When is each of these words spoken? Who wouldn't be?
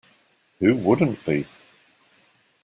Who 0.59 0.73
wouldn't 0.77 1.23
be? 1.27 1.45